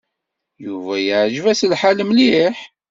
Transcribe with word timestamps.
Yuba 0.65 0.93
yeɛjeb-as 1.05 1.61
lḥal 1.71 1.99
mliḥ. 2.09 2.57